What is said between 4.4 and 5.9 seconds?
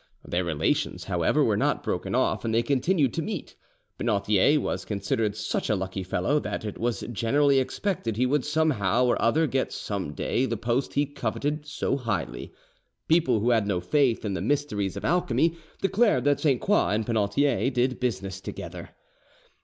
was considered such a